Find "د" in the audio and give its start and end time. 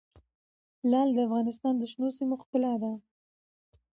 1.13-1.19, 1.77-1.83